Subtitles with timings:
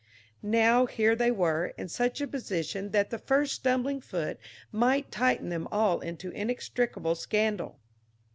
[0.41, 4.39] Now here they were, in such a position that the first stumbling foot
[4.71, 7.77] might tighten them all into inextricable scandal.